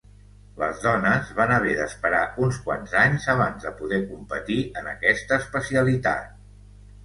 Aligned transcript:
Les 0.61 0.79
dones 0.85 1.29
van 1.39 1.53
haver 1.57 1.75
d'esperar 1.81 2.23
uns 2.47 2.59
quants 2.65 2.97
anys 3.03 3.29
abans 3.35 3.69
de 3.69 3.75
poder 3.85 4.03
competir 4.09 4.61
en 4.83 4.93
aquesta 4.97 5.43
especialitat. 5.47 6.45